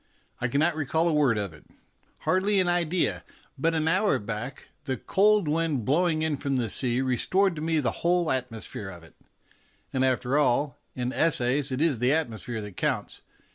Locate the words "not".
0.59-0.75